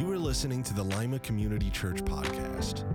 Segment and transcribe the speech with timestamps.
[0.00, 2.86] You are listening to the Lima Community Church podcast.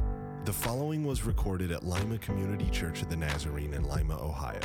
[0.44, 4.60] The following was recorded at Lima Community Church of the Nazarene in Lima, Ohio.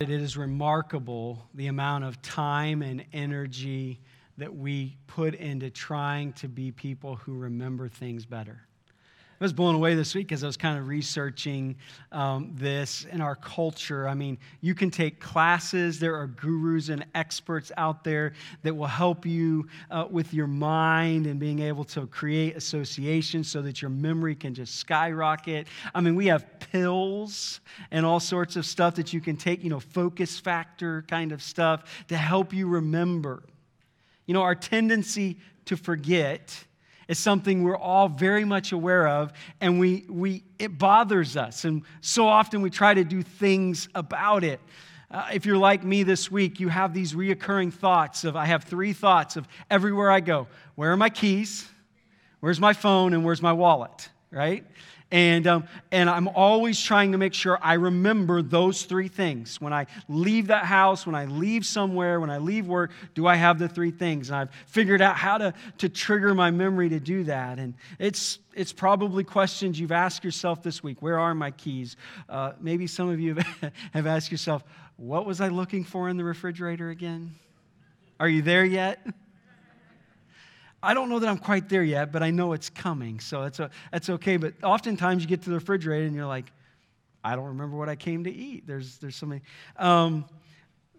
[0.00, 4.00] It is remarkable the amount of time and energy
[4.38, 8.66] that we put into trying to be people who remember things better.
[9.40, 11.74] I was blown away this week as I was kind of researching
[12.12, 14.06] um, this in our culture.
[14.06, 18.86] I mean, you can take classes, there are gurus and experts out there that will
[18.86, 23.90] help you uh, with your mind and being able to create associations so that your
[23.90, 25.66] memory can just skyrocket.
[25.92, 29.70] I mean, we have pills and all sorts of stuff that you can take, you
[29.70, 33.42] know, focus factor kind of stuff to help you remember.
[34.26, 36.64] You know, our tendency to forget
[37.08, 41.64] is something we're all very much aware of, and we, we, it bothers us.
[41.64, 44.60] And so often we try to do things about it.
[45.10, 48.64] Uh, if you're like me this week, you have these reoccurring thoughts of I have
[48.64, 51.68] three thoughts of everywhere I go where are my keys?
[52.40, 53.14] Where's my phone?
[53.14, 54.08] And where's my wallet?
[54.30, 54.66] Right?
[55.14, 59.60] And, um, and I'm always trying to make sure I remember those three things.
[59.60, 63.36] When I leave that house, when I leave somewhere, when I leave work, do I
[63.36, 64.28] have the three things?
[64.28, 67.60] And I've figured out how to, to trigger my memory to do that.
[67.60, 71.00] And it's, it's probably questions you've asked yourself this week.
[71.00, 71.96] Where are my keys?
[72.28, 73.36] Uh, maybe some of you
[73.92, 74.64] have asked yourself,
[74.96, 77.36] what was I looking for in the refrigerator again?
[78.18, 78.98] Are you there yet?
[80.84, 83.20] I don't know that I'm quite there yet, but I know it's coming.
[83.20, 84.36] So that's, a, that's okay.
[84.36, 86.52] But oftentimes you get to the refrigerator and you're like,
[87.24, 88.66] I don't remember what I came to eat.
[88.66, 89.40] There's, there's so many.
[89.78, 90.26] Um,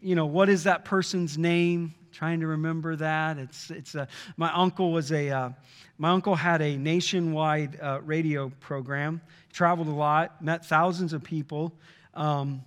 [0.02, 1.94] you know, what is that person's name?
[2.12, 3.38] Trying to remember that.
[3.38, 5.50] It's, it's a, my uncle was a, uh,
[5.98, 9.22] my uncle had a nationwide uh, radio program.
[9.54, 11.74] Traveled a lot, met thousands of people.
[12.14, 12.64] Um,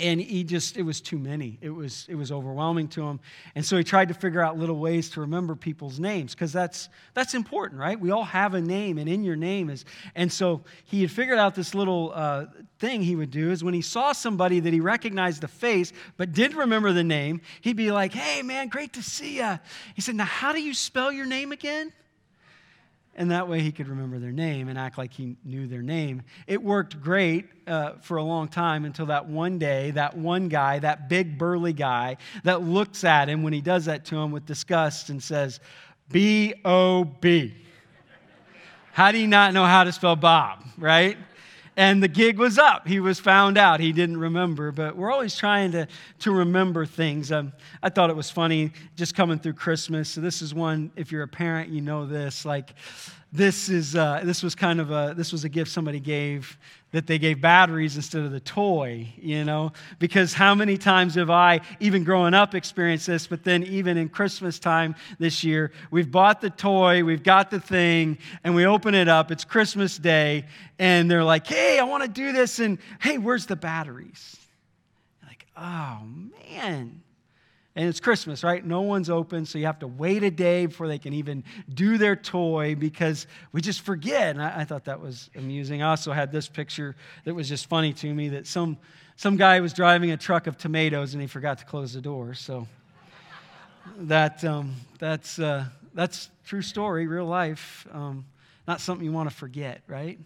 [0.00, 1.58] and he just it was too many.
[1.60, 3.20] It was it was overwhelming to him.
[3.54, 6.88] And so he tried to figure out little ways to remember people's names because that's
[7.14, 7.98] that's important right?
[7.98, 9.84] We all have a name and in your name is
[10.14, 12.46] and so he had figured out this little uh,
[12.78, 16.32] thing he would do is when he saw somebody that he recognized the face but
[16.32, 19.58] didn't remember the name he'd be like hey man great to see you
[19.94, 21.92] he said now how do you spell your name again
[23.16, 26.22] and that way he could remember their name and act like he knew their name.
[26.46, 30.78] It worked great uh, for a long time until that one day, that one guy,
[30.78, 34.46] that big burly guy, that looks at him when he does that to him with
[34.46, 35.60] disgust and says,
[36.10, 37.54] B O B.
[38.92, 41.16] How do you not know how to spell Bob, right?
[41.80, 42.86] And the gig was up.
[42.86, 43.80] He was found out.
[43.80, 47.32] He didn't remember, but we're always trying to, to remember things.
[47.32, 50.10] Um, I thought it was funny just coming through Christmas.
[50.10, 52.44] So this is one, if you're a parent, you know this.
[52.44, 52.74] Like,
[53.32, 56.58] this is uh, this was kind of a this was a gift somebody gave
[56.90, 59.72] that they gave batteries instead of the toy you know?
[60.00, 64.08] Because how many times have i even growing up experienced this but then even in
[64.08, 68.94] christmas time this year we've bought the toy we've got the thing and we open
[68.94, 70.44] it up it's christmas day
[70.78, 74.36] and they're like hey i want to do this and hey where's the batteries?
[75.24, 76.00] Like oh
[76.50, 77.02] man
[77.76, 78.64] and it's Christmas, right?
[78.64, 81.98] No one's open, so you have to wait a day before they can even do
[81.98, 84.30] their toy because we just forget.
[84.30, 85.80] And I, I, thought that was amusing.
[85.80, 88.76] I also had this picture that was just funny to me that some,
[89.14, 92.34] some guy was driving a truck of tomatoes and he forgot to close the door.
[92.34, 92.66] So
[93.98, 97.86] that, um, that's, uh, that's true story, real life.
[97.92, 98.26] Um,
[98.66, 100.18] not something you want to forget, right?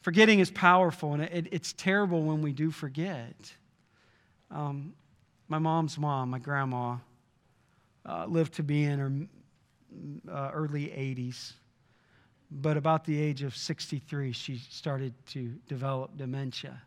[0.00, 3.52] Forgetting is powerful, and it, it's terrible when we do forget.
[4.50, 4.94] Um,
[5.48, 6.96] my mom's mom, my grandma,
[8.06, 9.12] uh, lived to be in her
[10.32, 11.52] uh, early 80s.
[12.50, 16.82] But about the age of 63, she started to develop dementia.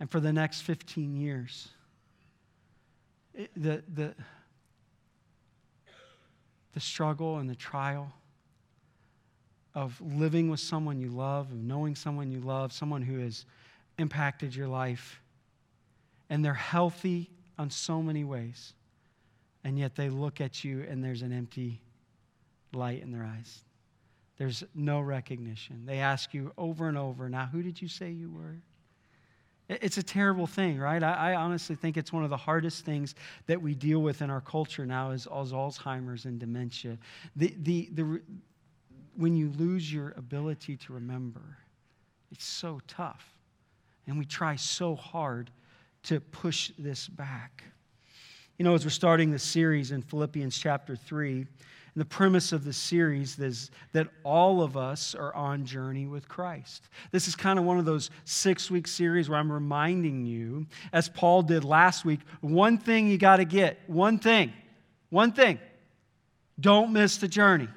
[0.00, 1.68] And for the next 15 years,
[3.34, 4.14] it, the, the,
[6.74, 8.12] the struggle and the trial
[9.74, 13.44] of living with someone you love, of knowing someone you love, someone who has
[13.98, 15.20] impacted your life,
[16.30, 18.74] and they're healthy on so many ways.
[19.64, 21.80] And yet they look at you and there's an empty
[22.72, 23.64] light in their eyes.
[24.36, 25.84] There's no recognition.
[25.84, 28.56] They ask you over and over, now, who did you say you were?
[29.68, 31.02] It's a terrible thing, right?
[31.02, 33.14] I, I, honestly think it's one of the hardest things
[33.46, 36.96] that we deal with in our culture now is, Alzheimer's and dementia.
[37.36, 38.22] The, the, the,
[39.16, 41.58] when you lose your ability to remember,
[42.30, 43.36] it's so tough.
[44.06, 45.50] And we try so hard
[46.04, 47.64] to push this back.
[48.58, 51.46] You know, as we're starting the series in Philippians chapter 3,
[51.98, 56.28] and the premise of the series is that all of us are on journey with
[56.28, 56.88] Christ.
[57.10, 61.08] This is kind of one of those six week series where I'm reminding you, as
[61.08, 64.52] Paul did last week, one thing you got to get, one thing,
[65.10, 65.58] one thing.
[66.60, 67.68] Don't miss the journey.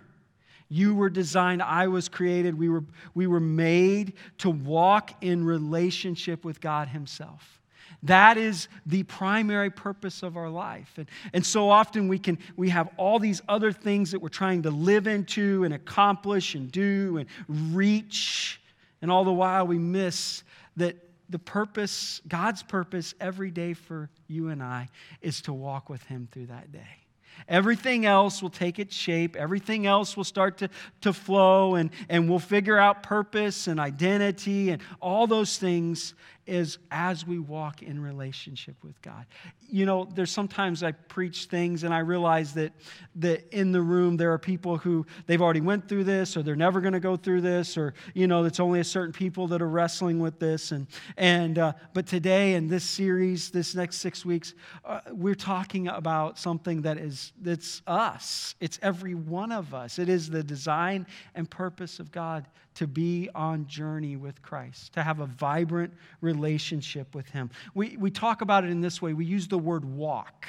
[0.70, 2.84] You were designed, I was created, we were,
[3.14, 7.61] we were made to walk in relationship with God Himself.
[8.04, 10.92] That is the primary purpose of our life.
[10.98, 14.64] And, and so often we can we have all these other things that we're trying
[14.64, 17.30] to live into and accomplish and do and
[17.76, 18.60] reach.
[19.02, 20.44] And all the while we miss
[20.78, 20.96] that
[21.30, 24.90] the purpose, God's purpose every day for you and I
[25.22, 27.02] is to walk with Him through that day.
[27.48, 29.36] Everything else will take its shape.
[29.36, 30.70] Everything else will start to,
[31.02, 36.14] to flow, and, and we'll figure out purpose and identity and all those things
[36.46, 39.26] is as we walk in relationship with God.
[39.70, 42.74] You know, there's sometimes I preach things and I realize that,
[43.16, 46.56] that in the room there are people who they've already went through this or they're
[46.56, 49.62] never going to go through this or, you know, it's only a certain people that
[49.62, 50.72] are wrestling with this.
[50.72, 54.54] And, and uh, but today in this series, this next six weeks,
[54.84, 58.56] uh, we're talking about something that is, that's us.
[58.60, 60.00] It's every one of us.
[60.00, 61.06] It is the design
[61.36, 67.14] and purpose of God to be on journey with Christ, to have a vibrant relationship
[67.14, 67.50] with Him.
[67.74, 70.48] We, we talk about it in this way we use the word walk,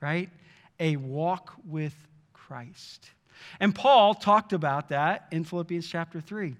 [0.00, 0.30] right?
[0.78, 1.94] A walk with
[2.32, 3.10] Christ.
[3.60, 6.56] And Paul talked about that in Philippians chapter 3.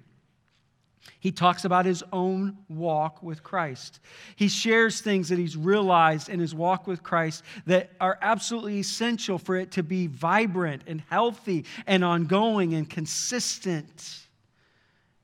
[1.18, 4.00] He talks about his own walk with Christ.
[4.36, 9.38] He shares things that he's realized in his walk with Christ that are absolutely essential
[9.38, 14.26] for it to be vibrant and healthy and ongoing and consistent.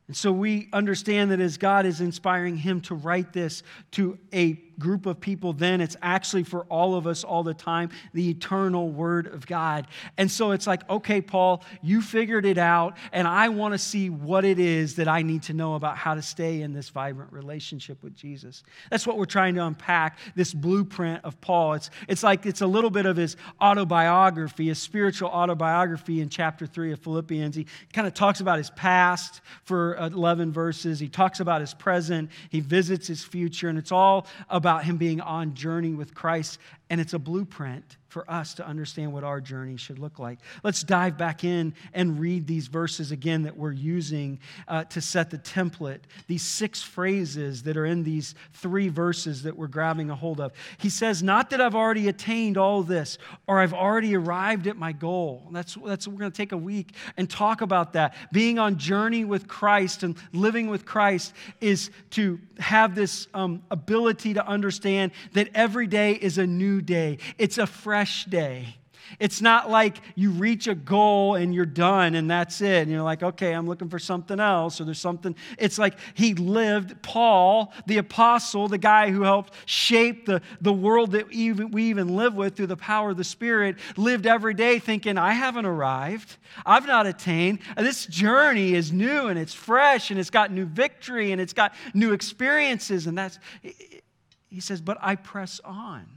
[0.09, 3.63] And so we understand that as God is inspiring him to write this
[3.93, 5.81] to a group of people then.
[5.81, 9.87] It's actually for all of us all the time, the eternal Word of God.
[10.17, 14.11] And so it's like, okay, Paul, you figured it out, and I want to see
[14.11, 17.33] what it is that I need to know about how to stay in this vibrant
[17.33, 18.63] relationship with Jesus.
[18.91, 21.75] That's what we're trying to unpack this blueprint of Paul.
[21.75, 26.67] It's, it's like it's a little bit of his autobiography, his spiritual autobiography in chapter
[26.67, 27.57] 3 of Philippians.
[27.57, 32.31] He kind of talks about his past for 11 verses, he talks about his present,
[32.51, 36.59] he visits his future, and it's all about about him being on journey with Christ,
[36.91, 40.39] and it's a blueprint for us to understand what our journey should look like.
[40.65, 45.29] Let's dive back in and read these verses again that we're using uh, to set
[45.29, 46.01] the template.
[46.27, 50.53] These six phrases that are in these three verses that we're grabbing a hold of.
[50.79, 54.93] He says, Not that I've already attained all this or I've already arrived at my
[54.93, 55.47] goal.
[55.53, 58.15] That's, that's we're going to take a week and talk about that.
[58.33, 64.33] Being on journey with Christ and living with Christ is to have this um, ability
[64.35, 68.77] to understand that every day is a new day, it's a fresh fresh day.
[69.21, 72.83] It's not like you reach a goal and you're done and that's it.
[72.83, 75.35] And you're like, okay, I'm looking for something else or there's something.
[75.59, 81.13] It's like he lived, Paul, the apostle, the guy who helped shape the, the world
[81.13, 84.79] that even, we even live with through the power of the Spirit, lived every day
[84.81, 86.37] thinking, I haven't arrived.
[86.65, 87.61] I've not attained.
[87.77, 91.75] This journey is new and it's fresh and it's got new victory and it's got
[91.95, 93.07] new experiences.
[93.07, 96.16] And that's, he says, but I press on.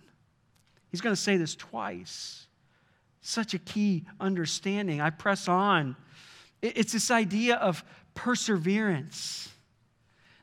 [0.91, 2.47] He's going to say this twice.
[3.21, 5.01] Such a key understanding.
[5.01, 5.95] I press on.
[6.61, 7.83] It's this idea of
[8.15, 9.49] perseverance.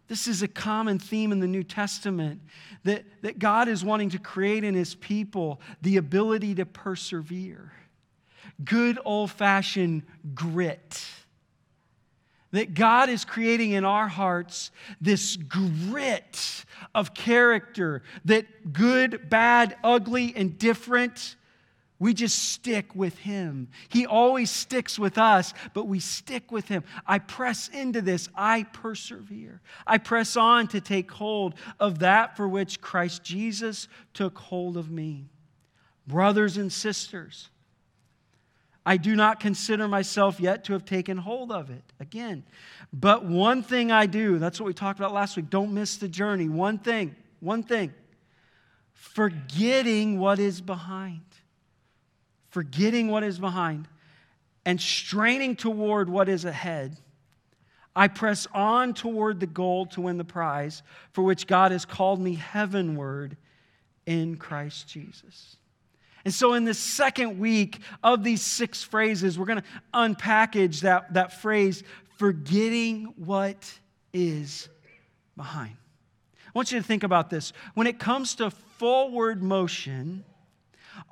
[0.08, 2.40] This is a common theme in the New Testament
[2.85, 7.73] that, that God is wanting to create in his people the ability to persevere.
[8.64, 10.02] Good old fashioned
[10.35, 11.04] grit
[12.56, 14.70] that God is creating in our hearts
[15.00, 21.36] this grit of character that good, bad, ugly, and different,
[21.98, 23.68] we just stick with Him.
[23.88, 26.84] He always sticks with us, but we stick with Him.
[27.06, 29.60] I press into this, I persevere.
[29.86, 34.90] I press on to take hold of that for which Christ Jesus took hold of
[34.90, 35.26] me.
[36.06, 37.50] Brothers and sisters,
[38.88, 41.83] I do not consider myself yet to have taken hold of it.
[41.99, 42.45] Again,
[42.93, 45.50] but one thing I do, that's what we talked about last week.
[45.50, 46.49] Don't miss the journey.
[46.49, 47.93] One thing, one thing.
[48.93, 51.25] Forgetting what is behind.
[52.50, 53.88] Forgetting what is behind
[54.64, 56.97] and straining toward what is ahead.
[57.95, 62.21] I press on toward the goal to win the prize for which God has called
[62.21, 63.37] me heavenward
[64.07, 65.57] in Christ Jesus.
[66.26, 69.64] And so, in the second week of these six phrases, we're going to
[69.95, 71.85] unpackage that, that phrase,
[72.18, 73.73] forgetting what
[74.12, 74.68] is
[75.37, 75.76] behind.
[76.45, 77.52] I want you to think about this.
[77.75, 80.25] When it comes to forward motion,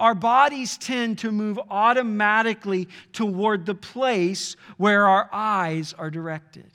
[0.00, 6.73] our bodies tend to move automatically toward the place where our eyes are directed.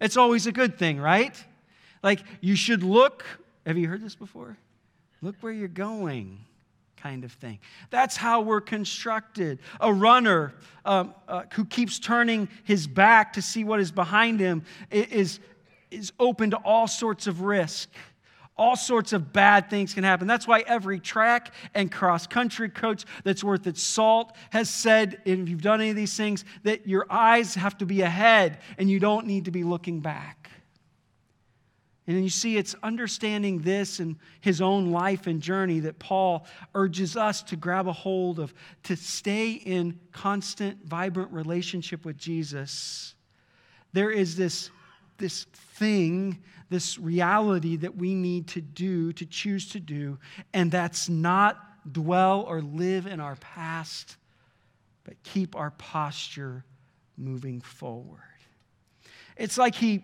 [0.00, 1.34] It's always a good thing, right?
[2.04, 3.24] Like you should look,
[3.66, 4.56] have you heard this before?
[5.20, 6.38] Look where you're going
[7.04, 7.58] kind of thing.
[7.90, 9.58] That's how we're constructed.
[9.78, 10.54] A runner
[10.86, 15.38] um, uh, who keeps turning his back to see what is behind him is,
[15.90, 17.90] is open to all sorts of risk.
[18.56, 20.26] All sorts of bad things can happen.
[20.26, 25.46] That's why every track and cross country coach that's worth its salt has said, if
[25.46, 28.98] you've done any of these things, that your eyes have to be ahead and you
[28.98, 30.43] don't need to be looking back.
[32.06, 37.16] And you see, it's understanding this and his own life and journey that Paul urges
[37.16, 38.52] us to grab a hold of,
[38.84, 43.14] to stay in constant, vibrant relationship with Jesus.
[43.94, 44.70] There is this,
[45.16, 50.18] this thing, this reality that we need to do, to choose to do,
[50.52, 51.58] and that's not
[51.90, 54.16] dwell or live in our past,
[55.04, 56.64] but keep our posture
[57.16, 58.20] moving forward.
[59.36, 60.02] It's like he,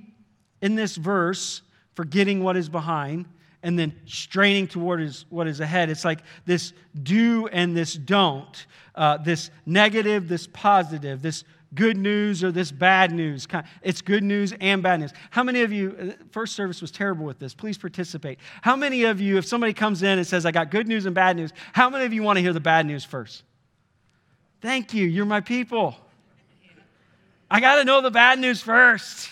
[0.63, 1.63] in this verse,
[1.95, 3.27] forgetting what is behind,
[3.63, 5.91] and then straining toward his, what is ahead.
[5.91, 11.45] It's like this do and this don't, uh, this negative, this positive, this
[11.75, 13.47] good news or this bad news.
[13.83, 15.13] It's good news and bad news.
[15.31, 17.55] How many of you, uh, first service was terrible with this.
[17.55, 18.39] Please participate.
[18.63, 21.15] How many of you, if somebody comes in and says, I got good news and
[21.15, 23.45] bad news, how many of you want to hear the bad news first?
[24.61, 25.07] Thank you.
[25.07, 25.97] You're my people.
[27.51, 29.29] I got to know the bad news first.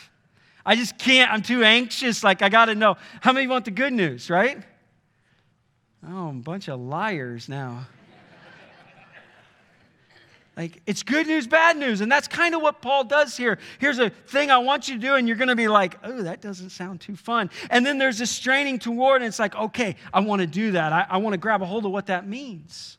[0.68, 1.32] I just can't.
[1.32, 2.22] I'm too anxious.
[2.22, 2.98] Like, I got to know.
[3.22, 4.62] How many want the good news, right?
[6.06, 7.86] Oh, a bunch of liars now.
[10.58, 12.02] Like, it's good news, bad news.
[12.02, 13.58] And that's kind of what Paul does here.
[13.78, 16.20] Here's a thing I want you to do, and you're going to be like, oh,
[16.24, 17.48] that doesn't sound too fun.
[17.70, 20.92] And then there's this straining toward, and it's like, okay, I want to do that.
[20.92, 22.98] I, I want to grab a hold of what that means.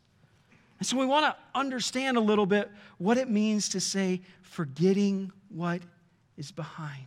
[0.79, 5.31] And so we want to understand a little bit what it means to say, forgetting
[5.49, 5.81] what
[6.35, 7.05] is behind.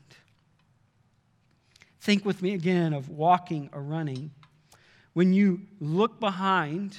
[2.02, 4.32] Think with me again of walking or running.
[5.12, 6.98] When you look behind,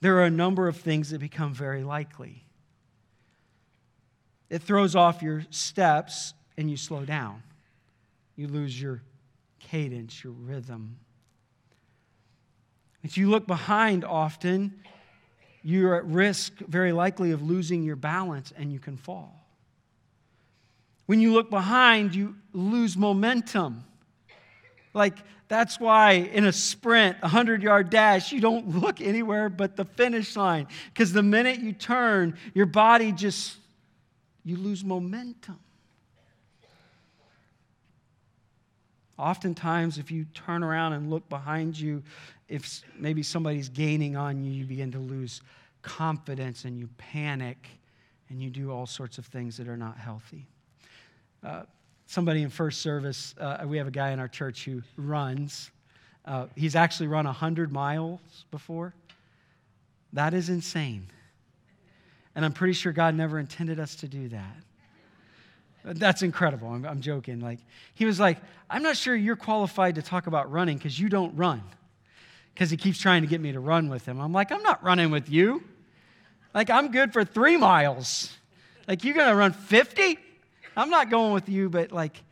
[0.00, 2.44] there are a number of things that become very likely.
[4.48, 7.42] It throws off your steps and you slow down.
[8.36, 9.02] You lose your
[9.58, 11.00] cadence, your rhythm.
[13.02, 14.80] If you look behind often,
[15.64, 19.44] you're at risk, very likely, of losing your balance and you can fall.
[21.06, 23.82] When you look behind, you lose momentum.
[24.96, 29.76] Like, that's why in a sprint, a 100 yard dash, you don't look anywhere but
[29.76, 30.68] the finish line.
[30.88, 33.58] Because the minute you turn, your body just,
[34.42, 35.58] you lose momentum.
[39.18, 42.02] Oftentimes, if you turn around and look behind you,
[42.48, 45.42] if maybe somebody's gaining on you, you begin to lose
[45.82, 47.68] confidence and you panic
[48.30, 50.46] and you do all sorts of things that are not healthy.
[51.44, 51.64] Uh,
[52.06, 55.70] somebody in first service, uh, we have a guy in our church who runs.
[56.24, 58.20] Uh, he's actually run 100 miles
[58.50, 58.94] before.
[60.12, 61.08] That is insane.
[62.34, 64.56] And I'm pretty sure God never intended us to do that.
[65.84, 66.68] That's incredible.
[66.68, 67.40] I'm, I'm joking.
[67.40, 67.60] Like,
[67.94, 71.36] he was like, I'm not sure you're qualified to talk about running because you don't
[71.36, 71.62] run.
[72.52, 74.20] Because he keeps trying to get me to run with him.
[74.20, 75.62] I'm like, I'm not running with you.
[76.54, 78.32] Like, I'm good for three miles.
[78.88, 80.18] Like, you're to run 50?
[80.76, 82.22] I'm not going with you, but like,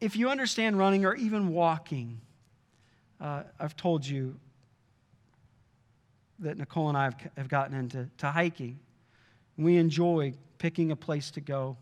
[0.00, 2.20] if you understand running or even walking,
[3.20, 4.36] uh, I've told you
[6.38, 8.78] that Nicole and I have, have gotten into to hiking.
[9.58, 11.76] We enjoy picking a place to go.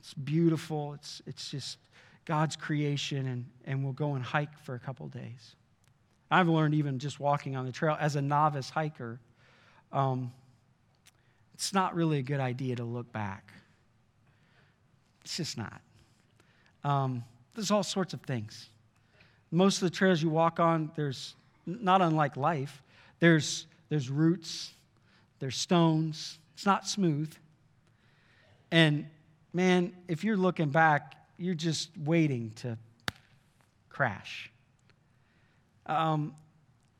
[0.00, 0.94] It's beautiful.
[0.94, 1.78] It's, it's just
[2.24, 5.54] God's creation, and, and we'll go and hike for a couple days.
[6.30, 9.20] I've learned even just walking on the trail as a novice hiker,
[9.92, 10.32] um,
[11.54, 13.52] it's not really a good idea to look back.
[15.28, 15.82] It's just not.
[16.84, 17.22] Um,
[17.54, 18.70] there's all sorts of things.
[19.50, 21.34] Most of the trails you walk on, there's
[21.66, 22.82] not unlike life.
[23.20, 24.72] There's, there's roots,
[25.38, 26.38] there's stones.
[26.54, 27.30] It's not smooth.
[28.70, 29.04] And
[29.52, 32.78] man, if you're looking back, you're just waiting to
[33.90, 34.50] crash.
[35.84, 36.34] Um,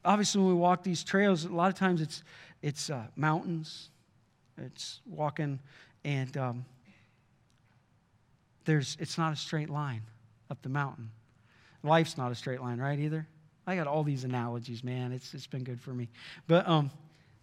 [0.04, 2.22] obviously, when we walk these trails, a lot of times it's,
[2.60, 3.88] it's uh, mountains,
[4.58, 5.60] it's walking,
[6.04, 6.66] and um,
[8.68, 10.02] there's, it's not a straight line
[10.50, 11.10] up the mountain.
[11.82, 13.26] Life's not a straight line, right, either?
[13.66, 15.10] I got all these analogies, man.
[15.10, 16.10] It's, it's been good for me.
[16.46, 16.90] But, um,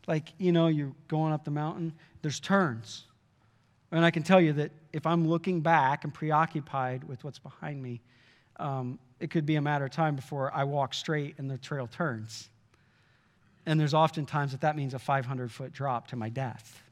[0.08, 3.05] like, you know, you're going up the mountain, there's turns.
[3.91, 7.82] And I can tell you that if I'm looking back and preoccupied with what's behind
[7.82, 8.01] me,
[8.58, 11.88] um, it could be a matter of time before I walk straight and the trail
[11.88, 12.50] turns.
[13.65, 16.84] And there's often times that that means a 500 foot drop to my death,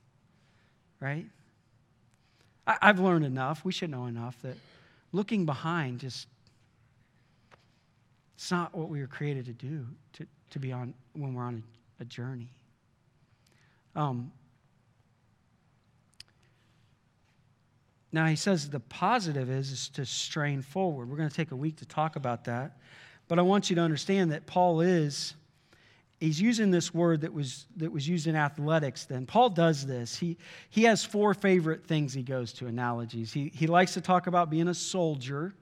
[1.00, 1.28] right?
[2.68, 4.58] I, I've learned enough, we should know enough that
[5.12, 6.28] looking behind just,
[8.36, 11.64] it's not what we were created to do, to, to be on when we're on
[12.00, 12.50] a, a journey.
[13.96, 14.32] Um,
[18.12, 21.10] now he says the positive is, is to strain forward.
[21.10, 22.78] We're going to take a week to talk about that.
[23.28, 25.36] But I want you to understand that Paul is
[26.24, 29.26] he's using this word that was, that was used in athletics then.
[29.26, 30.16] Paul does this.
[30.18, 30.38] He,
[30.70, 33.34] he has four favorite things he goes to, analogies.
[33.34, 35.54] He, he likes to talk about being a soldier,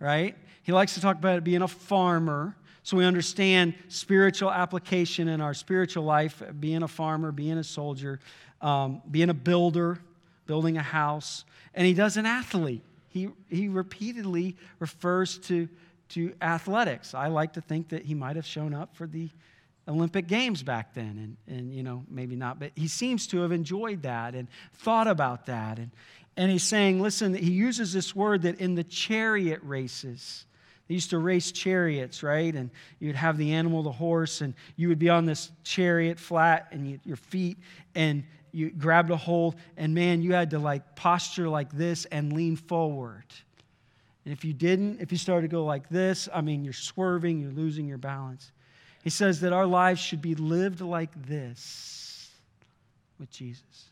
[0.00, 0.34] right?
[0.64, 2.56] He likes to talk about being a farmer.
[2.82, 8.18] So we understand spiritual application in our spiritual life, being a farmer, being a soldier,
[8.60, 10.00] um, being a builder,
[10.46, 11.44] building a house.
[11.74, 12.82] And he does an athlete.
[13.10, 15.68] He, he repeatedly refers to,
[16.10, 17.14] to athletics.
[17.14, 19.28] I like to think that he might have shown up for the
[19.88, 23.52] Olympic Games back then, and, and you know, maybe not, but he seems to have
[23.52, 25.78] enjoyed that and thought about that.
[25.78, 25.90] And,
[26.36, 30.44] and he's saying, listen, he uses this word that in the chariot races,
[30.86, 32.54] they used to race chariots, right?
[32.54, 36.68] And you'd have the animal, the horse, and you would be on this chariot flat
[36.70, 37.58] and you, your feet,
[37.94, 42.32] and you grabbed a hold, and man, you had to like posture like this and
[42.32, 43.24] lean forward.
[44.24, 47.40] And if you didn't, if you started to go like this, I mean, you're swerving,
[47.40, 48.52] you're losing your balance.
[49.08, 52.30] He says that our lives should be lived like this
[53.18, 53.86] with Jesus.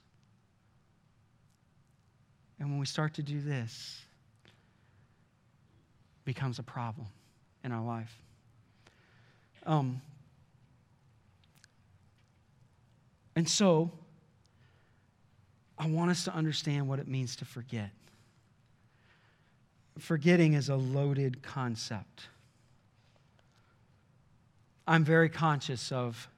[2.61, 4.03] And when we start to do this,
[6.27, 7.07] becomes a problem
[7.65, 8.15] in our life.
[9.65, 10.03] Um,
[13.37, 13.91] and so,
[15.79, 17.89] I want us to understand what it means to forget.
[19.99, 22.29] Forgetting is a loaded concept.
[24.87, 26.29] I'm very conscious of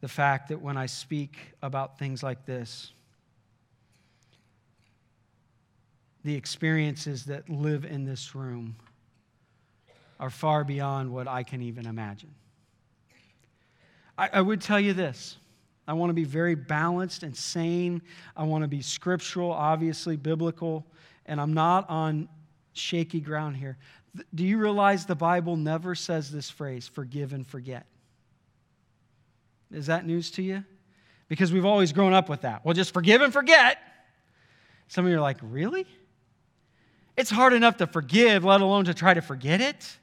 [0.00, 2.92] the fact that when I speak about things like this,
[6.24, 8.76] the experiences that live in this room
[10.18, 12.34] are far beyond what I can even imagine.
[14.18, 15.36] I, I would tell you this.
[15.88, 18.02] I want to be very balanced and sane.
[18.36, 20.84] I want to be scriptural, obviously biblical,
[21.26, 22.28] and I'm not on
[22.72, 23.76] shaky ground here.
[24.34, 27.86] Do you realize the Bible never says this phrase, forgive and forget?
[29.72, 30.64] Is that news to you?
[31.28, 32.64] Because we've always grown up with that.
[32.64, 33.78] Well, just forgive and forget.
[34.88, 35.86] Some of you are like, really?
[37.16, 39.98] It's hard enough to forgive, let alone to try to forget it.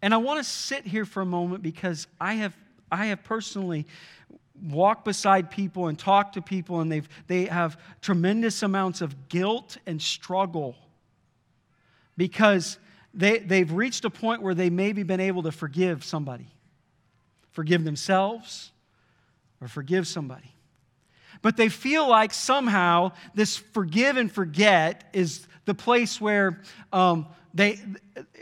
[0.00, 2.56] And I want to sit here for a moment because I have,
[2.90, 3.86] I have personally
[4.62, 9.76] walked beside people and talked to people, and they've, they have tremendous amounts of guilt
[9.86, 10.76] and struggle
[12.16, 12.78] because
[13.16, 16.48] they, they've reached a point where they maybe been able to forgive somebody,
[17.50, 18.70] forgive themselves,
[19.60, 20.54] or forgive somebody.
[21.40, 26.60] But they feel like somehow this forgive and forget is the place where
[26.92, 27.80] um, they,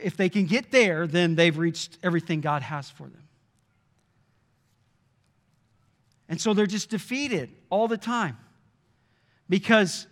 [0.02, 3.22] if they can get there, then they've reached everything God has for them.
[6.28, 8.38] And so they're just defeated all the time
[9.48, 10.08] because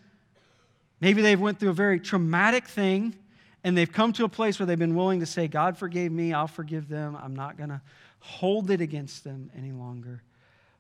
[1.01, 3.17] maybe they've went through a very traumatic thing
[3.65, 6.33] and they've come to a place where they've been willing to say, God forgave me,
[6.33, 7.17] I'll forgive them.
[7.21, 7.81] I'm not going to
[8.21, 10.23] hold it against them any longer.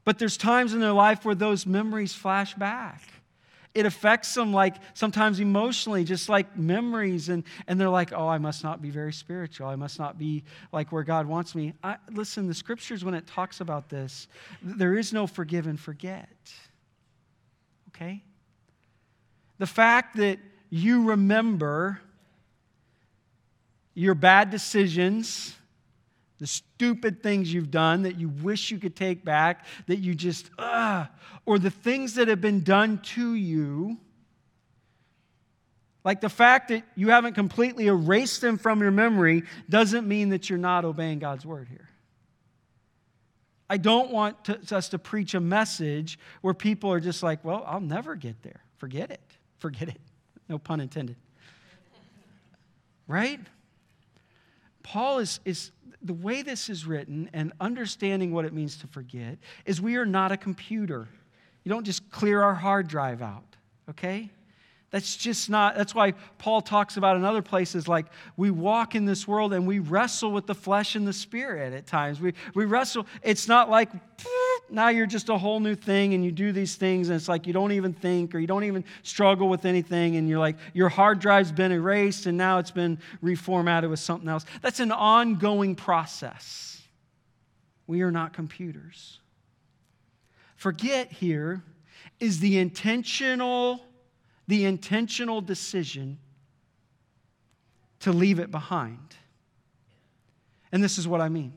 [0.04, 3.02] But there's times in their life where those memories flash back.
[3.74, 8.36] It affects them like sometimes emotionally, just like memories, and, and they're like, oh, I
[8.36, 9.68] must not be very spiritual.
[9.68, 11.72] I must not be like where God wants me.
[11.82, 14.28] I, listen, the scriptures, when it talks about this,
[14.62, 16.28] there is no forgive and forget.
[17.88, 18.22] Okay?
[19.58, 22.00] The fact that you remember
[23.94, 25.54] your bad decisions,
[26.38, 30.50] the stupid things you've done that you wish you could take back, that you just,
[30.58, 31.06] ugh,
[31.46, 33.98] or the things that have been done to you.
[36.04, 40.50] Like the fact that you haven't completely erased them from your memory doesn't mean that
[40.50, 41.88] you're not obeying God's word here.
[43.70, 47.64] I don't want to, us to preach a message where people are just like, well,
[47.66, 48.64] I'll never get there.
[48.78, 49.22] Forget it.
[49.60, 50.00] Forget it.
[50.48, 51.16] No pun intended.
[53.06, 53.40] Right?
[54.82, 55.70] Paul is, is
[56.02, 60.06] the way this is written and understanding what it means to forget is we are
[60.06, 61.08] not a computer.
[61.64, 63.44] You don't just clear our hard drive out,
[63.90, 64.30] okay?
[64.90, 69.06] That's just not, that's why Paul talks about in other places like we walk in
[69.06, 72.20] this world and we wrestle with the flesh and the spirit at times.
[72.20, 73.90] We, we wrestle, it's not like
[74.72, 77.46] now you're just a whole new thing and you do these things and it's like
[77.46, 80.88] you don't even think or you don't even struggle with anything and you're like your
[80.88, 84.44] hard drive's been erased and now it's been reformatted with something else.
[84.62, 86.80] That's an ongoing process.
[87.86, 89.20] We are not computers.
[90.56, 91.62] Forget here
[92.18, 93.80] is the intentional
[94.48, 96.18] the intentional decision
[98.00, 99.16] to leave it behind.
[100.72, 101.52] And this is what I mean.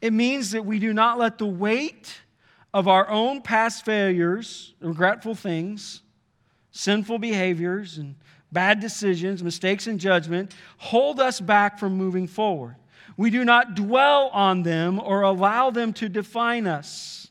[0.00, 2.20] It means that we do not let the weight
[2.72, 6.02] of our own past failures, regretful things,
[6.70, 8.14] sinful behaviors, and
[8.52, 12.76] bad decisions, mistakes, and judgment hold us back from moving forward.
[13.16, 17.28] We do not dwell on them or allow them to define us.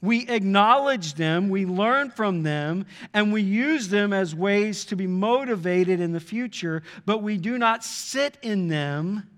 [0.00, 5.06] We acknowledge them, we learn from them, and we use them as ways to be
[5.06, 9.28] motivated in the future, but we do not sit in them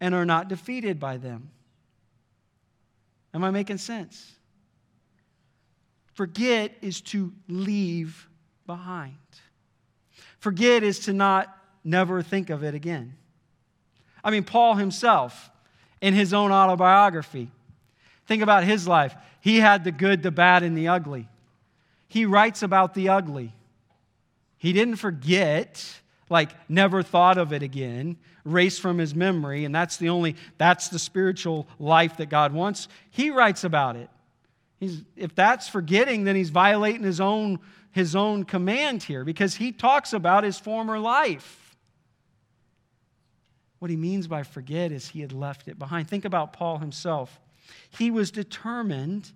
[0.00, 1.50] and are not defeated by them.
[3.34, 4.32] Am I making sense?
[6.14, 8.28] Forget is to leave
[8.66, 9.14] behind.
[10.38, 13.14] Forget is to not never think of it again.
[14.22, 15.50] I mean, Paul himself,
[16.00, 17.50] in his own autobiography,
[18.26, 19.14] think about his life.
[19.40, 21.28] He had the good, the bad, and the ugly.
[22.08, 23.54] He writes about the ugly.
[24.56, 26.00] He didn't forget,
[26.30, 30.88] like, never thought of it again, erased from his memory, and that's the only, that's
[30.88, 32.88] the spiritual life that God wants.
[33.10, 34.10] He writes about it.
[34.78, 37.60] He's, if that's forgetting, then he's violating his own
[37.90, 41.76] his own command here because he talks about his former life.
[43.78, 46.08] What he means by forget is he had left it behind.
[46.08, 47.40] Think about Paul himself.
[47.90, 49.32] He was determined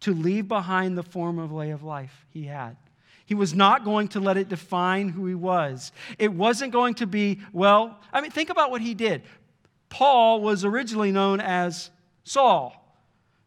[0.00, 2.76] to leave behind the former way of life he had.
[3.26, 5.92] He was not going to let it define who he was.
[6.18, 9.22] It wasn't going to be, well, I mean, think about what he did.
[9.88, 11.90] Paul was originally known as
[12.22, 12.82] Saul.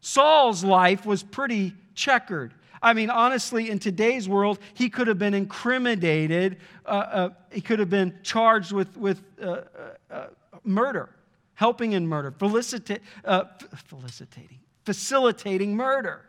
[0.00, 2.54] Saul's life was pretty checkered.
[2.82, 7.78] I mean, honestly, in today's world, he could have been incriminated, uh, uh, he could
[7.78, 9.64] have been charged with, with uh, uh,
[10.10, 10.26] uh
[10.64, 11.10] murder,
[11.54, 13.44] helping in murder, felicita- uh,
[13.86, 16.24] felicitating, facilitating murder.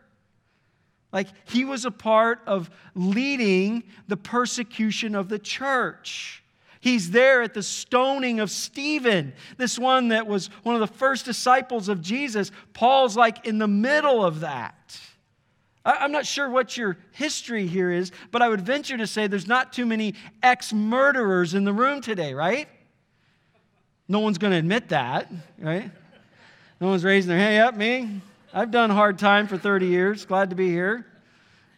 [1.12, 6.42] Like he was a part of leading the persecution of the church.
[6.80, 11.24] He's there at the stoning of Stephen, this one that was one of the first
[11.24, 12.50] disciples of Jesus.
[12.72, 15.00] Paul's like in the middle of that.
[15.84, 19.46] I'm not sure what your history here is, but I would venture to say there's
[19.46, 22.68] not too many ex murderers in the room today, right?
[24.08, 25.90] No one's going to admit that, right?
[26.80, 27.54] No one's raising their hand.
[27.54, 28.20] Yep, me.
[28.52, 30.24] I've done hard time for 30 years.
[30.26, 31.06] Glad to be here.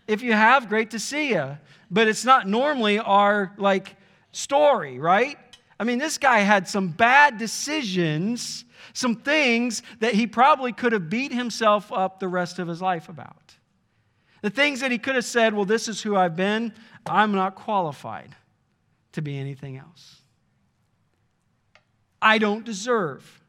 [0.07, 1.57] If you have, great to see you.
[1.91, 3.97] But it's not normally our like
[4.33, 5.39] story, right?
[5.79, 11.09] I mean, this guy had some bad decisions, some things that he probably could have
[11.09, 13.55] beat himself up the rest of his life about.
[14.43, 16.73] The things that he could have said, well, this is who I've been,
[17.07, 18.35] I'm not qualified
[19.13, 20.21] to be anything else.
[22.21, 23.43] I don't deserve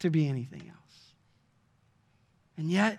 [0.00, 0.73] to be anything else.
[2.56, 2.98] And yet,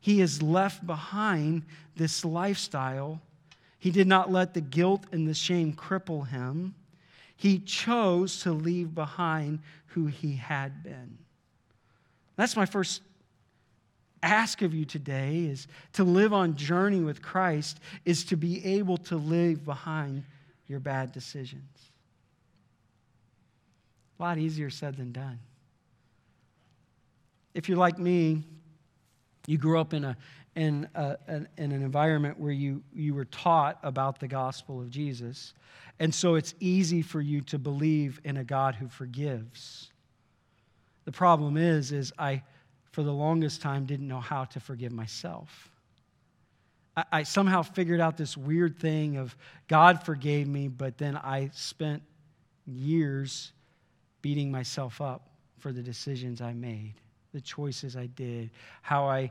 [0.00, 1.62] he has left behind
[1.96, 3.20] this lifestyle.
[3.78, 6.74] He did not let the guilt and the shame cripple him.
[7.36, 11.18] He chose to leave behind who he had been.
[12.36, 13.02] That's my first
[14.22, 18.96] ask of you today is to live on journey with Christ is to be able
[18.98, 20.24] to leave behind
[20.68, 21.90] your bad decisions.
[24.18, 25.40] A lot easier said than done.
[27.54, 28.44] If you're like me,
[29.46, 30.16] you grew up in, a,
[30.54, 35.54] in, a, in an environment where you, you were taught about the gospel of Jesus,
[35.98, 39.90] and so it's easy for you to believe in a God who forgives.
[41.04, 42.42] The problem is, is I
[42.92, 45.70] for the longest time, didn't know how to forgive myself.
[46.96, 49.34] I, I somehow figured out this weird thing of
[49.66, 52.02] God forgave me, but then I spent
[52.66, 53.52] years
[54.20, 56.94] beating myself up for the decisions I made
[57.32, 58.50] the choices I did,
[58.82, 59.30] how I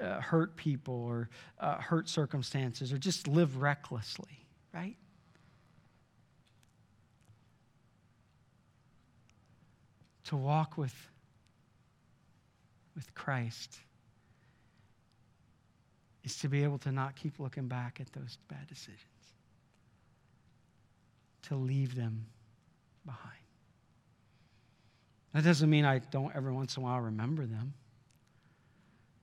[0.00, 4.96] uh, hurt people or uh, hurt circumstances, or just live recklessly, right?
[10.24, 10.94] To walk with
[12.94, 13.78] with Christ
[16.24, 18.98] is to be able to not keep looking back at those bad decisions,
[21.42, 22.26] to leave them
[23.06, 23.37] behind.
[25.34, 27.74] That doesn't mean I don't every once in a while remember them.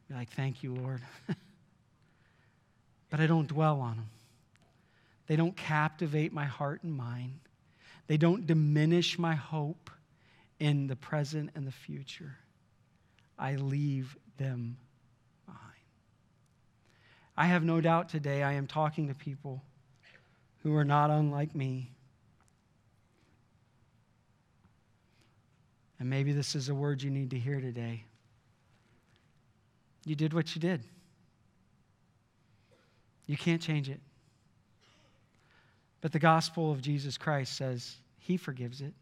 [0.08, 1.02] Be like, thank you, Lord.
[3.10, 4.10] but I don't dwell on them.
[5.28, 7.40] They don't captivate my heart and mind.
[8.08, 9.90] They don't diminish my hope
[10.60, 12.38] in the present and the future.
[13.38, 14.78] I leave them
[15.46, 15.62] behind.
[17.36, 19.64] I have no doubt today I am talking to people
[20.62, 21.95] who are not unlike me.
[26.00, 28.04] And maybe this is a word you need to hear today.
[30.06, 30.84] You did what you did.
[33.28, 34.00] You can't change it.
[36.02, 38.94] But the gospel of Jesus Christ says he forgives it.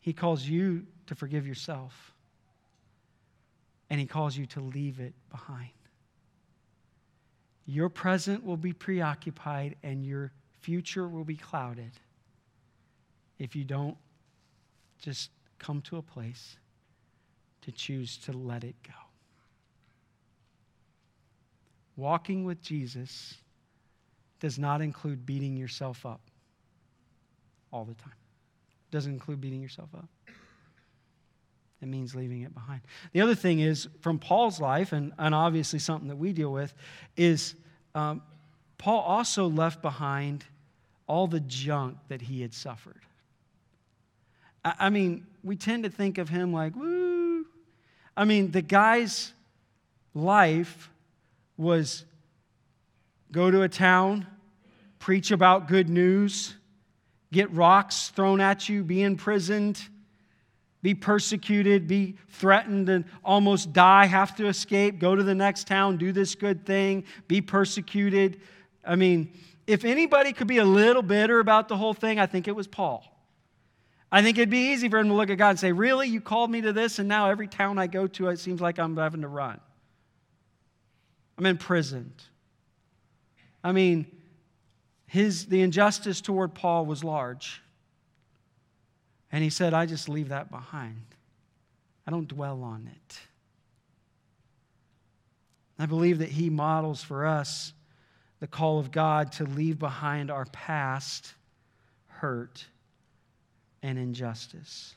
[0.00, 2.12] He calls you to forgive yourself,
[3.90, 5.70] and he calls you to leave it behind.
[7.66, 11.90] Your present will be preoccupied, and your future will be clouded
[13.38, 13.96] if you don't
[15.00, 16.56] just come to a place
[17.62, 18.92] to choose to let it go.
[21.96, 23.34] Walking with Jesus
[24.38, 26.20] does not include beating yourself up
[27.72, 28.12] all the time.
[28.90, 30.08] Doesn't include beating yourself up.
[31.82, 32.80] It means leaving it behind.
[33.12, 36.72] The other thing is, from Paul's life, and, and obviously something that we deal with,
[37.16, 37.54] is
[37.94, 38.22] um,
[38.78, 40.44] Paul also left behind
[41.06, 43.00] all the junk that he had suffered.
[44.64, 47.46] I, I mean, we tend to think of him like, woo.
[48.16, 49.32] I mean, the guy's
[50.12, 50.90] life
[51.56, 52.04] was
[53.30, 54.26] go to a town,
[54.98, 56.54] preach about good news,
[57.32, 59.80] get rocks thrown at you, be imprisoned,
[60.82, 65.96] be persecuted, be threatened, and almost die, have to escape, go to the next town,
[65.96, 68.40] do this good thing, be persecuted.
[68.84, 69.32] I mean,
[69.66, 72.66] if anybody could be a little bitter about the whole thing, I think it was
[72.66, 73.15] Paul.
[74.10, 76.08] I think it'd be easy for him to look at God and say, Really?
[76.08, 78.78] You called me to this, and now every town I go to, it seems like
[78.78, 79.60] I'm having to run.
[81.36, 82.22] I'm imprisoned.
[83.62, 84.06] I mean,
[85.06, 87.62] his, the injustice toward Paul was large.
[89.32, 91.04] And he said, I just leave that behind.
[92.06, 93.18] I don't dwell on it.
[95.78, 97.72] I believe that he models for us
[98.40, 101.34] the call of God to leave behind our past
[102.06, 102.66] hurt
[103.86, 104.96] and injustice.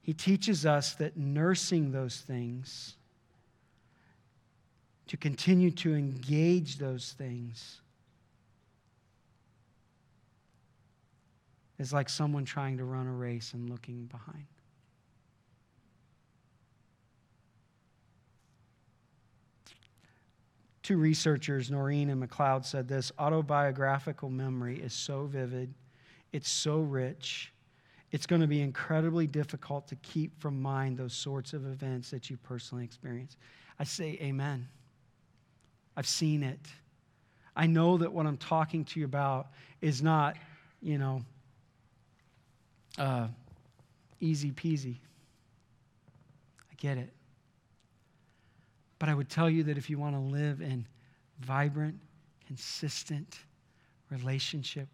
[0.00, 2.96] He teaches us that nursing those things
[5.08, 7.82] to continue to engage those things
[11.78, 14.46] is like someone trying to run a race and looking behind.
[20.82, 25.74] Two researchers, Noreen and McLeod, said this autobiographical memory is so vivid,
[26.32, 27.52] it's so rich,
[28.10, 32.30] it's going to be incredibly difficult to keep from mind those sorts of events that
[32.30, 33.36] you personally experience.
[33.78, 34.68] I say, Amen.
[35.96, 36.60] I've seen it.
[37.56, 39.48] I know that what I'm talking to you about
[39.80, 40.36] is not,
[40.80, 41.22] you know,
[42.96, 43.26] uh,
[44.20, 44.98] easy peasy.
[46.70, 47.12] I get it.
[48.98, 50.86] But I would tell you that if you want to live in
[51.40, 51.98] vibrant,
[52.46, 53.40] consistent
[54.10, 54.88] relationship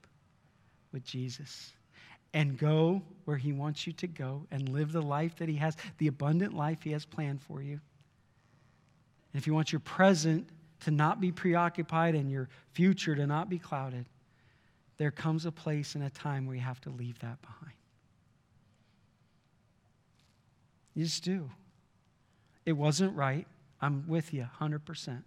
[0.95, 1.73] with Jesus
[2.33, 5.77] and go where He wants you to go and live the life that He has,
[5.99, 7.73] the abundant life He has planned for you.
[9.33, 10.49] And if you want your present
[10.81, 14.07] to not be preoccupied and your future to not be clouded,
[14.97, 17.75] there comes a place and a time where you have to leave that behind.
[20.95, 21.51] You just do.
[22.65, 23.47] It wasn't right.
[23.83, 25.23] I'm with you 100%.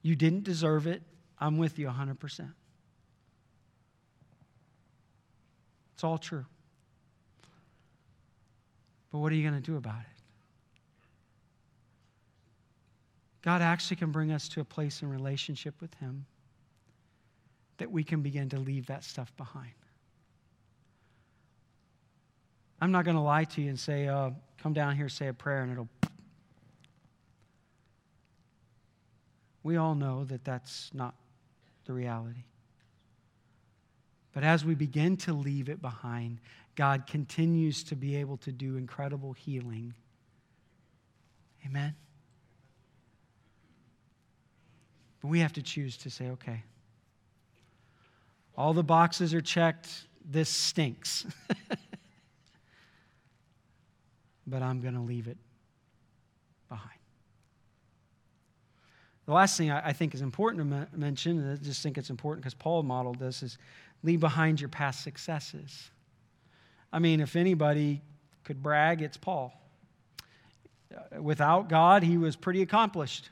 [0.00, 1.02] You didn't deserve it.
[1.38, 2.52] I'm with you 100%.
[6.02, 6.44] It's all true.
[9.12, 10.22] But what are you going to do about it?
[13.42, 16.26] God actually can bring us to a place in relationship with Him
[17.78, 19.70] that we can begin to leave that stuff behind.
[22.80, 25.32] I'm not going to lie to you and say, uh, come down here, say a
[25.32, 25.88] prayer, and it'll.
[29.62, 31.14] We all know that that's not
[31.84, 32.42] the reality.
[34.32, 36.38] But as we begin to leave it behind,
[36.74, 39.94] God continues to be able to do incredible healing.
[41.66, 41.94] Amen.
[45.20, 46.62] But we have to choose to say, okay,
[48.56, 50.06] all the boxes are checked.
[50.28, 51.26] This stinks.
[54.46, 55.38] but I'm going to leave it
[56.68, 56.98] behind.
[59.26, 62.42] The last thing I think is important to mention, and I just think it's important
[62.42, 63.56] because Paul modeled this, is
[64.02, 65.90] leave behind your past successes.
[66.92, 68.02] I mean, if anybody
[68.44, 69.52] could brag, it's Paul.
[70.94, 73.30] Uh, without God, he was pretty accomplished.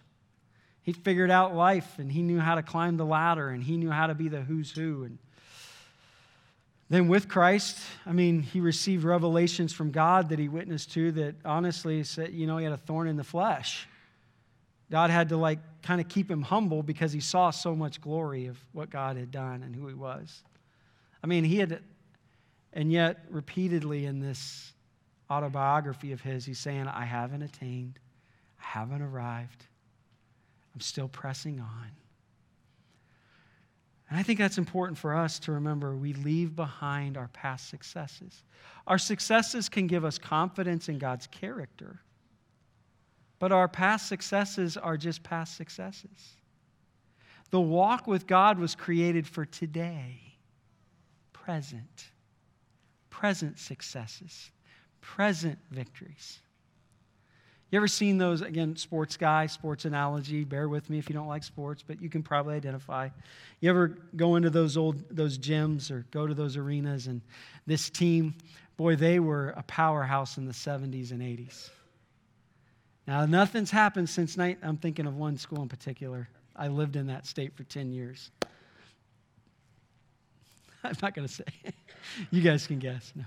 [0.82, 3.90] He figured out life and he knew how to climb the ladder and he knew
[3.90, 5.04] how to be the who's who.
[5.04, 5.18] And
[6.88, 11.36] then with Christ, I mean, he received revelations from God that he witnessed to that
[11.44, 13.86] honestly said, you know, he had a thorn in the flesh.
[14.90, 18.46] God had to like kind of keep him humble because he saw so much glory
[18.46, 20.42] of what God had done and who he was.
[21.22, 21.82] I mean, he had
[22.72, 24.72] And yet, repeatedly in this
[25.30, 27.98] autobiography of his, he's saying, I haven't attained,
[28.60, 29.66] I haven't arrived,
[30.74, 31.90] I'm still pressing on.
[34.08, 35.94] And I think that's important for us to remember.
[35.94, 38.42] We leave behind our past successes.
[38.88, 42.00] Our successes can give us confidence in God's character,
[43.38, 46.36] but our past successes are just past successes.
[47.50, 50.29] The walk with God was created for today,
[51.44, 52.10] present,
[53.08, 54.50] present successes,
[55.00, 56.40] present victories.
[57.70, 60.42] You ever seen those, again, sports guy, sports analogy?
[60.44, 63.08] Bear with me if you don't like sports, but you can probably identify.
[63.60, 67.20] You ever go into those old, those gyms or go to those arenas and
[67.66, 68.34] this team,
[68.76, 71.70] boy, they were a powerhouse in the 70s and 80s.
[73.06, 74.58] Now, nothing's happened since night.
[74.62, 76.28] I'm thinking of one school in particular.
[76.56, 78.30] I lived in that state for 10 years.
[80.84, 81.44] I'm not going to say.
[82.30, 83.12] you guys can guess.
[83.14, 83.24] No.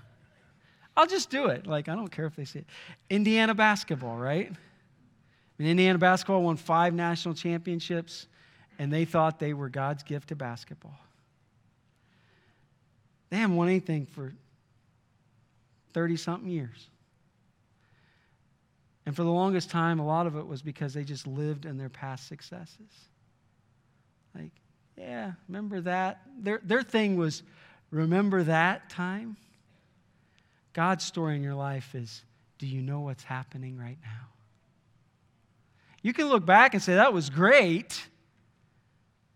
[0.95, 1.65] I'll just do it.
[1.65, 2.67] Like, I don't care if they see it.
[3.09, 4.51] Indiana basketball, right?
[4.51, 4.55] I
[5.57, 8.27] mean, Indiana basketball won five national championships,
[8.79, 10.97] and they thought they were God's gift to basketball.
[13.29, 14.33] They haven't won anything for
[15.93, 16.89] 30 something years.
[19.05, 21.77] And for the longest time, a lot of it was because they just lived in
[21.77, 23.09] their past successes.
[24.33, 24.51] Like,
[24.97, 26.21] yeah, remember that?
[26.39, 27.43] Their, their thing was,
[27.91, 29.37] remember that time?
[30.73, 32.23] God's story in your life is,
[32.57, 34.27] do you know what's happening right now?
[36.01, 38.07] You can look back and say, that was great,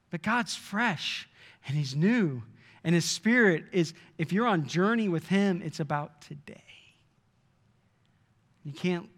[0.10, 1.30] but God's fresh
[1.68, 2.44] and He's new.
[2.84, 6.64] And His Spirit is, if you're on journey with Him, it's about today.
[8.64, 9.10] You can't,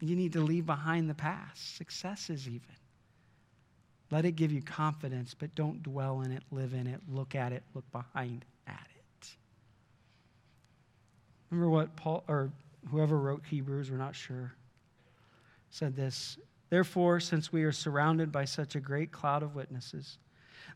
[0.00, 2.62] you need to leave behind the past, successes even.
[4.10, 7.52] Let it give you confidence, but don't dwell in it, live in it, look at
[7.52, 9.28] it, look behind at it.
[11.50, 12.50] Remember what Paul or
[12.90, 14.52] whoever wrote Hebrews, we're not sure,
[15.70, 16.38] said this.
[16.70, 20.18] Therefore, since we are surrounded by such a great cloud of witnesses,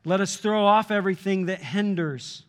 [0.04, 2.44] let us throw off everything that hinders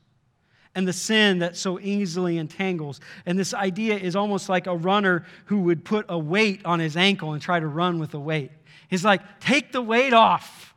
[0.75, 2.99] and the sin that so easily entangles.
[3.25, 6.97] And this idea is almost like a runner who would put a weight on his
[6.97, 8.51] ankle and try to run with a weight.
[8.89, 10.72] He's like, take the weight off.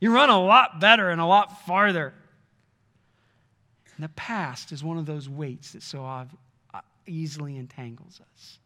[0.00, 2.14] You run a lot better and a lot farther.
[3.94, 6.24] And the past is one of those weights that so uh,
[7.06, 8.58] easily entangles us.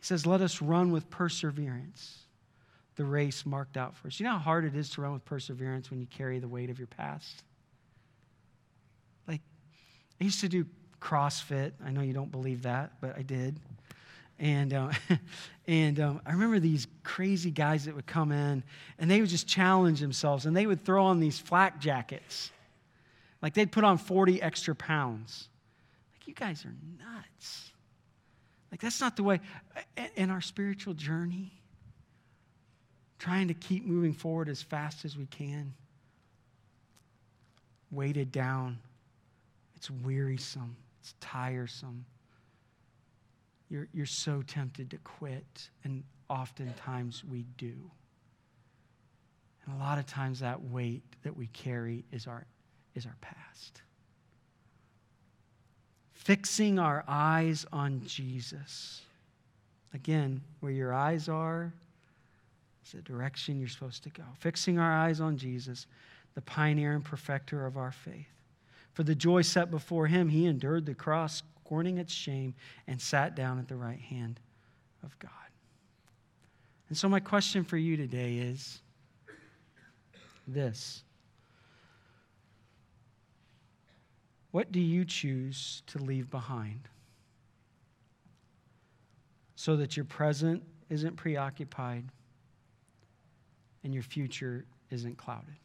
[0.00, 2.18] He says, Let us run with perseverance
[2.98, 4.18] the race marked out for us.
[4.18, 6.68] You know how hard it is to run with perseverance when you carry the weight
[6.68, 7.44] of your past?
[9.28, 9.40] Like,
[10.20, 10.66] I used to do
[11.00, 11.72] CrossFit.
[11.84, 13.60] I know you don't believe that, but I did.
[14.38, 14.90] And, uh,
[15.66, 18.62] and um, I remember these crazy guys that would come in
[18.98, 22.50] and they would just challenge themselves and they would throw on these flak jackets.
[23.42, 25.48] Like they'd put on 40 extra pounds.
[26.14, 27.70] Like, you guys are nuts.
[28.70, 29.40] Like, that's not the way.
[30.16, 31.52] In our spiritual journey,
[33.18, 35.72] trying to keep moving forward as fast as we can,
[37.90, 38.78] weighted down,
[39.74, 42.04] it's wearisome, it's tiresome
[43.68, 47.74] you're, you're so tempted to quit, and oftentimes we do.
[49.64, 52.46] And a lot of times that weight that we carry is our,
[52.94, 53.82] is our past.
[56.12, 59.02] Fixing our eyes on Jesus.
[59.94, 61.72] Again, where your eyes are
[62.84, 64.24] is the direction you're supposed to go.
[64.38, 65.86] Fixing our eyes on Jesus,
[66.34, 68.26] the pioneer and perfecter of our faith.
[68.92, 72.54] For the joy set before him, he endured the cross, scorning its shame,
[72.86, 74.40] and sat down at the right hand
[75.04, 75.30] of God.
[76.88, 78.80] And so, my question for you today is
[80.46, 81.02] this
[84.50, 86.88] What do you choose to leave behind
[89.54, 92.04] so that your present isn't preoccupied
[93.84, 95.56] and your future isn't clouded?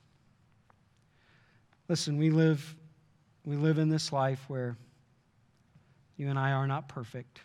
[1.88, 2.76] Listen, we live,
[3.46, 4.76] we live in this life where
[6.18, 7.42] you and I are not perfect.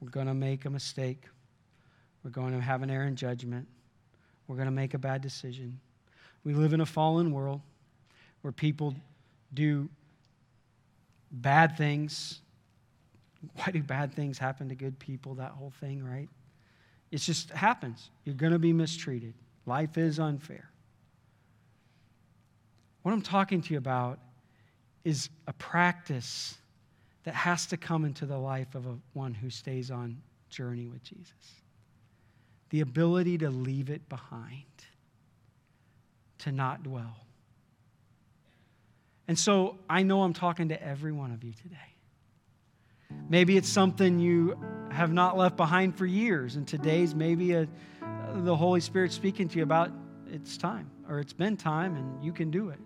[0.00, 1.24] We're going to make a mistake.
[2.22, 3.66] We're going to have an error in judgment.
[4.46, 5.80] We're going to make a bad decision.
[6.44, 7.60] We live in a fallen world
[8.42, 8.94] where people
[9.54, 9.88] do
[11.30, 12.40] bad things.
[13.56, 15.34] Why do bad things happen to good people?
[15.34, 16.28] That whole thing, right?
[17.10, 18.10] It just happens.
[18.24, 19.34] You're going to be mistreated.
[19.64, 20.70] Life is unfair.
[23.02, 24.18] What I'm talking to you about
[25.04, 26.56] is a practice
[27.26, 30.16] that has to come into the life of a, one who stays on
[30.48, 31.32] journey with Jesus.
[32.70, 34.62] The ability to leave it behind,
[36.38, 37.16] to not dwell.
[39.26, 41.76] And so I know I'm talking to every one of you today.
[43.28, 44.56] Maybe it's something you
[44.92, 47.66] have not left behind for years, and today's maybe a,
[48.34, 49.90] the Holy Spirit speaking to you about
[50.30, 52.78] it's time, or it's been time, and you can do it.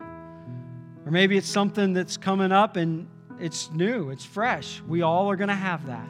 [0.00, 3.08] Or maybe it's something that's coming up and
[3.40, 4.82] it's new, it's fresh.
[4.86, 6.08] We all are going to have that.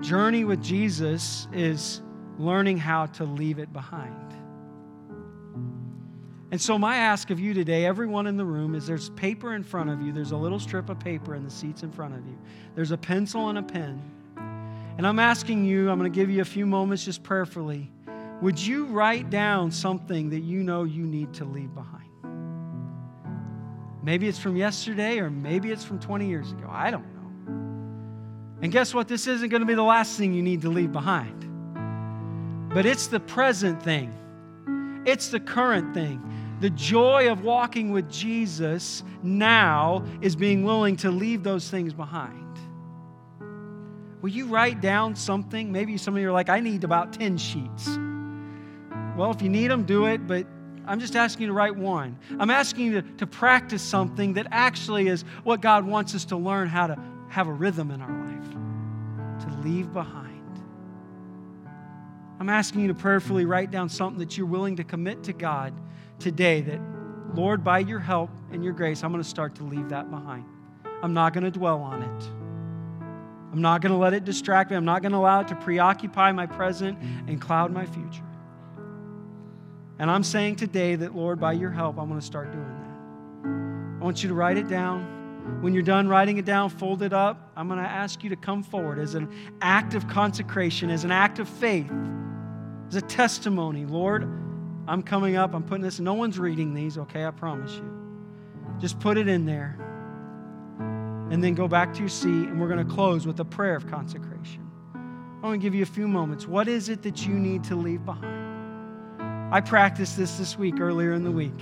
[0.00, 2.02] Journey with Jesus is
[2.38, 4.14] learning how to leave it behind.
[6.50, 9.62] And so, my ask of you today, everyone in the room, is there's paper in
[9.62, 10.12] front of you.
[10.12, 12.38] There's a little strip of paper in the seats in front of you.
[12.74, 14.00] There's a pencil and a pen.
[14.96, 17.90] And I'm asking you, I'm going to give you a few moments just prayerfully.
[18.40, 21.97] Would you write down something that you know you need to leave behind?
[24.08, 26.66] Maybe it's from yesterday or maybe it's from 20 years ago.
[26.70, 28.62] I don't know.
[28.62, 29.06] And guess what?
[29.06, 32.72] This isn't going to be the last thing you need to leave behind.
[32.72, 34.10] But it's the present thing,
[35.04, 36.22] it's the current thing.
[36.60, 42.58] The joy of walking with Jesus now is being willing to leave those things behind.
[44.22, 45.70] Will you write down something?
[45.70, 47.98] Maybe some of you are like, I need about 10 sheets.
[49.18, 50.46] Well, if you need them, do it, but
[50.88, 52.18] I'm just asking you to write one.
[52.38, 56.36] I'm asking you to, to practice something that actually is what God wants us to
[56.36, 58.50] learn how to have a rhythm in our life,
[59.44, 60.26] to leave behind.
[62.40, 65.74] I'm asking you to prayerfully write down something that you're willing to commit to God
[66.18, 66.80] today that,
[67.34, 70.44] Lord, by your help and your grace, I'm going to start to leave that behind.
[71.02, 72.24] I'm not going to dwell on it.
[73.52, 74.76] I'm not going to let it distract me.
[74.76, 78.22] I'm not going to allow it to preoccupy my present and cloud my future.
[79.98, 84.00] And I'm saying today that, Lord, by your help, I'm going to start doing that.
[84.00, 85.16] I want you to write it down.
[85.60, 87.50] When you're done writing it down, fold it up.
[87.56, 89.28] I'm going to ask you to come forward as an
[89.60, 91.90] act of consecration, as an act of faith,
[92.88, 93.86] as a testimony.
[93.86, 94.22] Lord,
[94.86, 95.54] I'm coming up.
[95.54, 95.98] I'm putting this.
[95.98, 97.24] No one's reading these, okay?
[97.24, 97.90] I promise you.
[98.78, 99.76] Just put it in there.
[101.30, 103.74] And then go back to your seat, and we're going to close with a prayer
[103.74, 104.70] of consecration.
[104.94, 106.46] I want to give you a few moments.
[106.46, 108.47] What is it that you need to leave behind?
[109.50, 111.58] I practiced this this week, earlier in the week.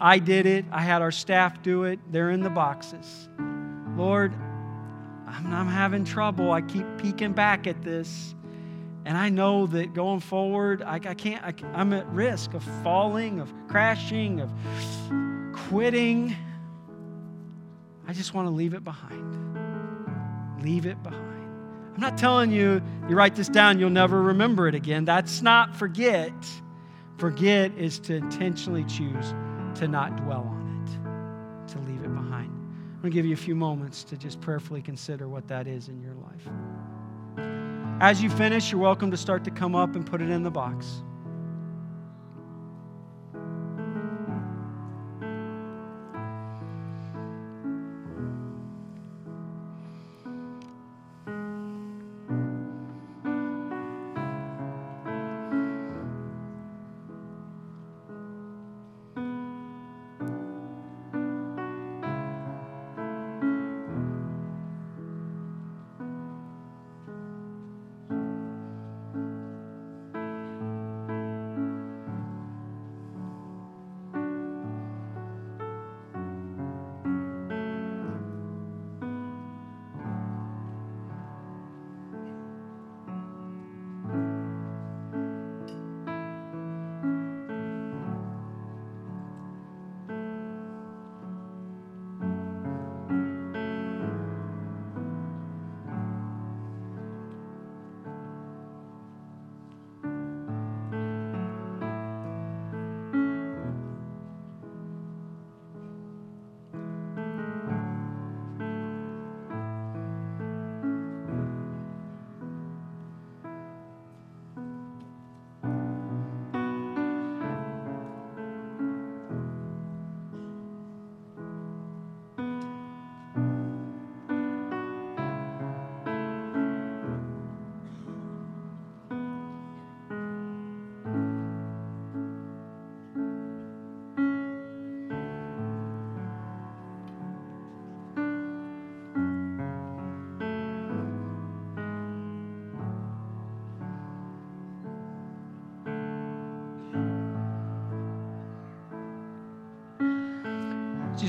[0.00, 0.64] I did it.
[0.72, 2.00] I had our staff do it.
[2.10, 3.28] They're in the boxes.
[3.94, 4.32] Lord,
[5.26, 6.50] I'm, I'm having trouble.
[6.50, 8.34] I keep peeking back at this.
[9.04, 13.38] And I know that going forward, I, I can't, I, I'm at risk of falling,
[13.38, 14.50] of crashing, of
[15.52, 16.34] quitting.
[18.08, 20.62] I just want to leave it behind.
[20.62, 21.26] Leave it behind.
[21.94, 25.04] I'm not telling you, you write this down, you'll never remember it again.
[25.04, 26.32] That's not forget.
[27.20, 29.34] Forget is to intentionally choose
[29.74, 32.48] to not dwell on it, to leave it behind.
[32.48, 35.88] I'm going to give you a few moments to just prayerfully consider what that is
[35.88, 36.48] in your life.
[38.00, 40.50] As you finish, you're welcome to start to come up and put it in the
[40.50, 41.02] box.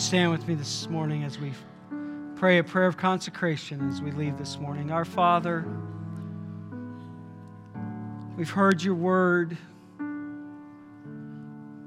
[0.01, 1.53] Stand with me this morning as we
[2.35, 4.89] pray a prayer of consecration as we leave this morning?
[4.89, 5.63] Our Father,
[8.35, 9.55] we've heard your word.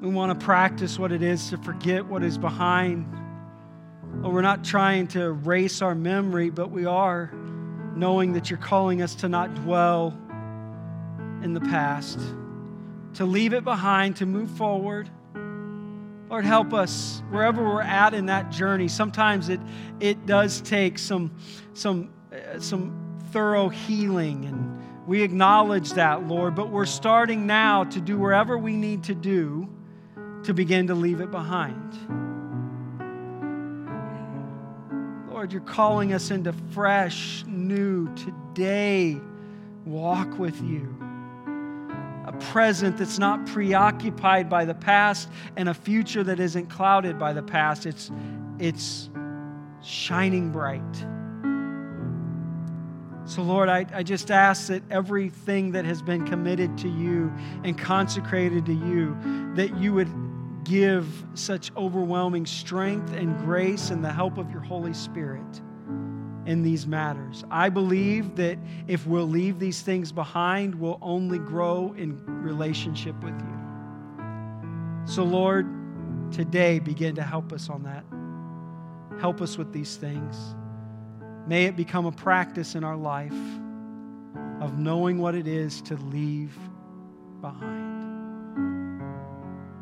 [0.00, 3.04] We want to practice what it is to forget what is behind.
[4.22, 7.32] We're not trying to erase our memory, but we are
[7.96, 10.16] knowing that you're calling us to not dwell
[11.42, 12.20] in the past,
[13.14, 15.10] to leave it behind, to move forward.
[16.34, 18.88] Lord, help us wherever we're at in that journey.
[18.88, 19.60] Sometimes it,
[20.00, 21.32] it does take some,
[21.74, 28.00] some, uh, some thorough healing, and we acknowledge that, Lord, but we're starting now to
[28.00, 29.68] do wherever we need to do
[30.42, 31.92] to begin to leave it behind.
[35.30, 39.20] Lord, you're calling us into fresh, new, today
[39.84, 41.03] walk with you
[42.24, 47.32] a present that's not preoccupied by the past and a future that isn't clouded by
[47.32, 47.86] the past.
[47.86, 48.10] It's,
[48.58, 49.10] it's
[49.82, 50.82] shining bright.
[53.26, 57.76] So, Lord, I, I just ask that everything that has been committed to you and
[57.78, 59.16] consecrated to you,
[59.54, 60.10] that you would
[60.64, 65.62] give such overwhelming strength and grace and the help of your Holy Spirit
[66.46, 67.44] in these matters.
[67.50, 73.34] I believe that if we'll leave these things behind, we'll only grow in relationship with
[73.40, 73.54] you.
[75.06, 75.66] So, Lord,
[76.32, 78.04] today begin to help us on that.
[79.20, 80.54] Help us with these things.
[81.46, 83.32] May it become a practice in our life
[84.60, 86.56] of knowing what it is to leave
[87.40, 87.92] behind.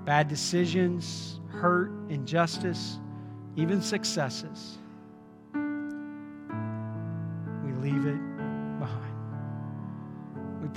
[0.05, 2.99] Bad decisions, hurt, injustice,
[3.57, 4.79] even successes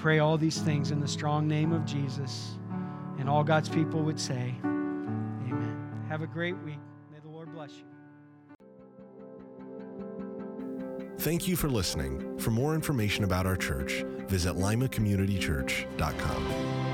[0.06, 2.60] pray all these things in the strong name of Jesus.
[3.18, 6.06] And all God's people would say, Amen.
[6.08, 6.78] Have a great week.
[7.12, 7.86] May the Lord bless you.
[11.18, 12.38] Thank you for listening.
[12.38, 16.85] For more information about our church, visit limacommunitychurch.com.